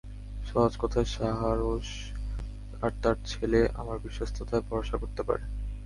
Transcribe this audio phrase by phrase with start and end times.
[0.45, 1.89] সহজ কথায়, সারস
[2.81, 5.43] আর তার ছেলে আমার বিশ্বস্ততায় ভরসা করতে পারে।